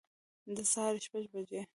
[0.55, 1.61] د سهار شپږ بجي